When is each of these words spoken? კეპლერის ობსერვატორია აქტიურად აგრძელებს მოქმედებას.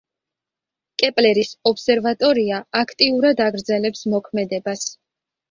კეპლერის 1.03 1.51
ობსერვატორია 1.71 2.63
აქტიურად 2.81 3.45
აგრძელებს 3.49 4.03
მოქმედებას. 4.17 4.91